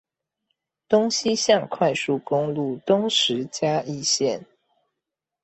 [0.89, 4.47] 東西向快速公路東石嘉義線